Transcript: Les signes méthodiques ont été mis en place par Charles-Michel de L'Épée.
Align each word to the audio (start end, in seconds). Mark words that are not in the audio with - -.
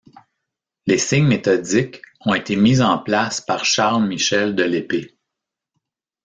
Les 0.87 0.97
signes 0.97 1.27
méthodiques 1.27 2.01
ont 2.25 2.33
été 2.33 2.55
mis 2.55 2.81
en 2.81 2.97
place 2.97 3.39
par 3.39 3.63
Charles-Michel 3.65 4.55
de 4.55 4.63
L'Épée. 4.63 5.15